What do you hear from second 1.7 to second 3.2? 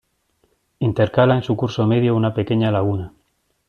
medio una pequeña laguna.